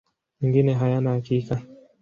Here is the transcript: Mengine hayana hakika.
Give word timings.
Mengine 0.41 0.73
hayana 0.73 1.11
hakika. 1.11 1.61